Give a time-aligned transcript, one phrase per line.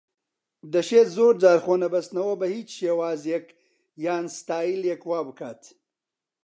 [0.73, 3.45] دەشێت زۆر جار خۆنەبەستنەوە بە هیچ شێوازێک
[4.05, 5.61] یان ستایلێک وا بکات